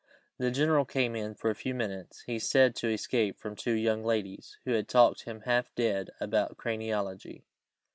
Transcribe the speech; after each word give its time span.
The 0.39 0.49
general 0.49 0.83
came 0.83 1.15
in 1.15 1.35
for 1.35 1.51
a 1.51 1.55
few 1.55 1.75
minutes, 1.75 2.21
he 2.23 2.39
said, 2.39 2.75
to 2.77 2.89
escape 2.91 3.37
from 3.37 3.55
two 3.55 3.73
young 3.75 4.03
ladies, 4.03 4.57
who 4.65 4.71
had 4.71 4.87
talked 4.87 5.25
him 5.25 5.41
half 5.41 5.75
dead 5.75 6.09
about 6.19 6.57
craniology. 6.57 7.43